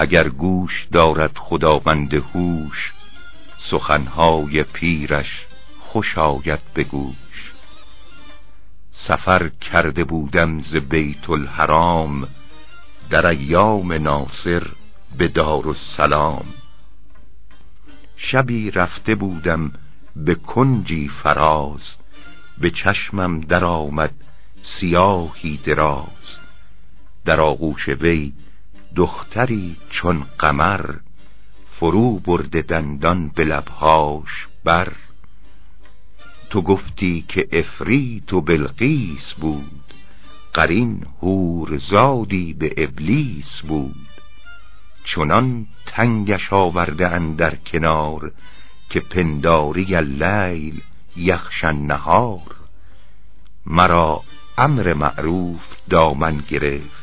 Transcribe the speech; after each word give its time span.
اگر 0.00 0.28
گوش 0.28 0.86
دارد 0.92 1.38
خداوند 1.38 2.14
هوش 2.14 2.92
سخنهای 3.58 4.62
پیرش 4.62 5.46
خوش 5.80 6.18
آید 6.18 6.60
به 6.74 6.84
گوش. 6.84 7.52
سفر 8.92 9.48
کرده 9.48 10.04
بودم 10.04 10.58
ز 10.58 10.76
بیت 10.76 11.30
الحرام 11.30 12.28
در 13.10 13.26
ایام 13.26 13.92
ناصر 13.92 14.66
به 15.18 15.28
دار 15.28 15.68
السلام 15.68 16.44
شبی 18.16 18.70
رفته 18.70 19.14
بودم 19.14 19.72
به 20.16 20.34
کنجی 20.34 21.08
فراز 21.08 21.96
به 22.58 22.70
چشمم 22.70 23.40
در 23.40 23.64
آمد 23.64 24.14
سیاهی 24.62 25.56
دراز. 25.56 26.36
در 27.24 27.40
آغوش 27.40 27.88
وی 27.88 28.32
دختری 28.96 29.76
چون 29.90 30.26
قمر 30.38 30.94
فرو 31.80 32.18
برده 32.18 32.62
دندان 32.62 33.28
به 33.28 33.44
لبهاش 33.44 34.48
بر. 34.64 34.92
تو 36.50 36.62
گفتی 36.62 37.24
که 37.28 37.48
افریت 37.52 38.32
و 38.32 38.40
بلقیس 38.40 39.32
بود 39.32 39.94
قرین 40.52 41.06
هور 41.22 41.76
زادی 41.78 42.52
به 42.52 42.74
ابلیس 42.76 43.60
بود. 43.60 44.08
چنان 45.04 45.66
تنگش 45.86 46.52
آورده 46.52 47.08
اندر 47.08 47.54
کنار 47.54 48.32
که 48.90 49.00
پنداری 49.00 49.94
اللیل 49.94 50.82
یخشن 51.16 51.76
نهار 51.76 52.56
مرا 53.66 54.22
امر 54.58 54.92
معروف 54.94 55.62
دامن 55.90 56.44
گرفت. 56.48 56.99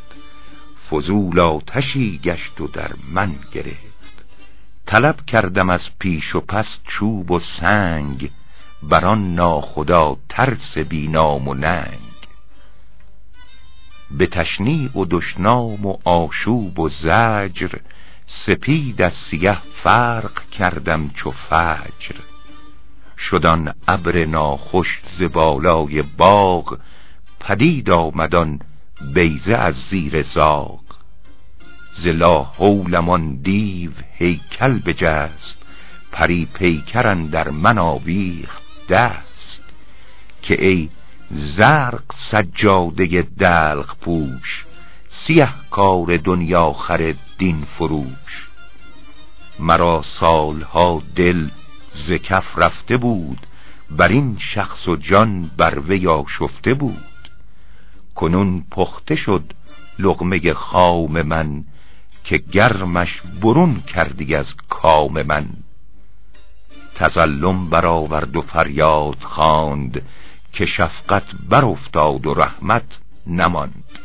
فضول 0.91 1.39
آتشی 1.39 2.19
گشت 2.23 2.61
و 2.61 2.67
در 2.67 2.91
من 3.11 3.35
گرفت. 3.51 4.25
طلب 4.85 5.25
کردم 5.25 5.69
از 5.69 5.89
پیش 5.99 6.35
و 6.35 6.41
پس 6.41 6.79
چوب 6.87 7.31
و 7.31 7.39
سنگ 7.39 8.31
بران 8.83 9.35
ناخدا 9.35 10.17
ترس 10.29 10.77
بینام 10.77 11.47
و 11.47 11.53
ننگ. 11.53 12.17
به 14.11 14.27
تشنیع 14.27 14.97
و 14.97 15.05
دشنام 15.05 15.85
و 15.85 15.97
آشوب 16.03 16.79
و 16.79 16.89
زجر 16.89 17.71
سپید 18.27 19.01
از 19.01 19.13
سیه 19.13 19.57
فرق 19.83 20.49
کردم 20.49 21.09
چو 21.09 21.31
فجر. 21.31 22.15
شدان 23.17 23.73
ابر 23.87 24.25
ناخوش 24.25 25.01
ز 25.17 25.23
بالای 25.23 26.01
باغ 26.01 26.79
پدید 27.39 27.89
آمدان 27.89 28.59
بیزه 29.01 29.55
از 29.55 29.75
زیر 29.75 30.21
زاغ. 30.21 30.79
ز 31.93 32.07
لا 32.07 32.43
حولمان 32.43 33.35
دیو 33.35 33.91
هیکل 34.13 34.77
بجست 34.77 35.57
پری 36.11 36.45
پیکرن 36.53 37.25
در 37.25 37.49
من 37.49 37.77
آویخت 37.77 38.63
دست. 38.89 39.63
که 40.41 40.65
ای 40.65 40.89
زرق 41.31 42.03
سجاده 42.15 43.21
دلق 43.21 43.95
پوش 44.01 44.65
سیه 45.07 45.49
کار 45.71 46.17
دنیا 46.17 46.73
خر 46.73 47.13
دین 47.37 47.67
فروش. 47.77 48.47
مرا 49.59 50.01
سالها 50.01 51.01
دل 51.15 51.49
ز 51.95 52.11
کف 52.11 52.57
رفته 52.57 52.97
بود 52.97 53.47
بر 53.89 54.07
این 54.07 54.37
شخص 54.39 54.87
و 54.87 54.95
جان 54.95 55.51
بر 55.57 55.79
وی 55.79 56.07
آشفته 56.07 56.73
بود. 56.73 57.03
کنون 58.17 58.65
پخته 58.71 59.15
شد 59.15 59.53
لغمه 59.99 60.53
خام 60.53 61.21
من 61.21 61.63
که 62.23 62.37
گرمش 62.37 63.21
برون 63.41 63.81
کردی 63.81 64.35
از 64.35 64.55
کام 64.69 65.21
من. 65.21 65.47
تظلم 66.95 67.69
برآورد 67.69 68.35
و 68.35 68.41
فریاد 68.41 69.17
خواند 69.21 70.01
که 70.53 70.65
شفقت 70.65 71.23
برافتاد 71.49 72.27
و 72.27 72.33
رحمت 72.33 72.99
نماند. 73.27 73.99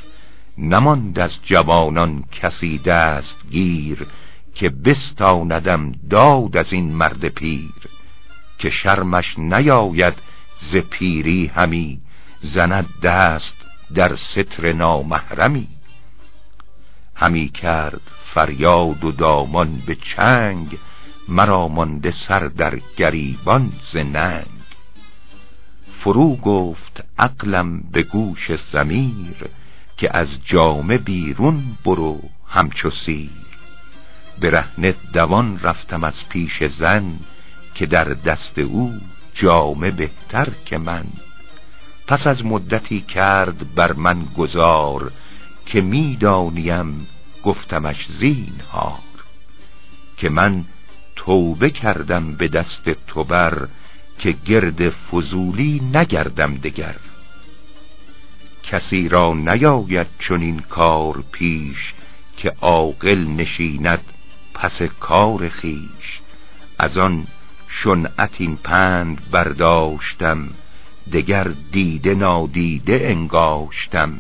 نماند 0.59 1.19
از 1.19 1.39
جوانان 1.45 2.25
کسی 2.33 2.79
دست 2.79 3.37
گیر 3.51 4.07
که 4.55 4.69
بستاندم 4.69 5.93
داد 6.11 6.57
از 6.57 6.73
این 6.73 6.95
مرد 6.95 7.29
پیر 7.29 7.89
که 8.59 8.71
شرمش 8.71 9.39
نیاید 9.39 10.15
ز 10.61 10.77
پیری 10.77 11.47
همی 11.47 12.01
زند 12.43 12.89
دست 13.03 13.62
در 13.95 14.17
ستر 14.17 14.73
نامحرمی. 14.73 15.69
همی 17.15 17.49
کرد 17.49 18.01
فریاد 18.25 19.05
و 19.05 19.13
دامان 19.13 19.83
به 19.87 19.95
چنگ 19.95 20.79
مرا 21.29 21.69
مانده 21.69 22.11
سر 22.11 22.41
در 22.41 22.79
گریبان 22.97 23.73
ز 23.93 23.97
ننگ. 23.97 24.47
فرو 25.99 26.37
گفت 26.37 27.05
عقلم 27.19 27.81
به 27.81 28.03
گوش 28.03 28.53
زمیر 28.73 29.37
که 29.97 30.17
از 30.17 30.45
جامه 30.45 30.99
بیرون 30.99 31.63
برو 31.85 32.21
همچو 32.49 32.91
سیر. 32.91 33.31
برهنه 34.41 34.95
دوان 35.13 35.61
رفتم 35.63 36.05
از 36.05 36.29
پیش 36.29 36.65
زن 36.65 37.19
که 37.75 37.87
در 37.87 38.05
دست 38.05 38.59
او 38.59 38.95
جامه 39.35 39.91
بهتر 39.91 40.49
که 40.67 40.79
من. 40.79 41.05
پس 42.07 42.27
از 42.27 42.45
مدتی 42.45 43.01
کرد 43.01 43.75
بر 43.75 43.93
من 43.93 44.25
گذار 44.25 45.13
که 45.67 45.81
می‌دانیم 45.81 47.07
گفتمش 47.43 48.07
زین 48.19 48.61
هار 48.73 48.99
که 50.17 50.29
من 50.29 50.65
توبه 51.17 51.71
کردم 51.71 52.35
به 52.35 52.49
دست 52.49 52.91
تو 53.07 53.25
بر 53.25 53.69
که 54.19 54.33
گرد 54.33 54.89
فضولی 54.89 55.81
نگردم 55.95 56.55
دگر. 56.55 56.97
کسی 58.63 59.09
را 59.09 59.35
نیاید 59.35 60.07
چنین 60.19 60.61
کار 60.61 61.25
پیش 61.33 61.95
که 62.37 62.53
عاقل 62.61 63.25
نشیند 63.25 64.05
پس 64.55 64.83
کار 64.83 65.49
خیش 65.49 66.21
از 66.79 66.99
آن 66.99 67.27
شنعت 67.69 68.35
این 68.39 68.57
پند 68.57 69.31
برداشتم 69.31 70.49
دگر 71.13 71.55
دیده 71.73 72.15
نادیده 72.15 73.01
انگاشتم. 73.03 74.19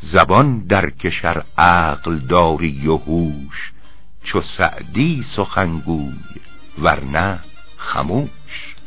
زبان 0.00 0.58
در 0.58 0.90
کشر 0.90 1.44
عقل 1.58 2.18
داری 2.18 2.88
و 2.88 2.96
هوش 2.96 3.72
چو 4.22 4.40
سعدی 4.40 5.22
سخنگوی 5.22 6.14
ورنه 6.78 7.38
خموش. 7.76 8.77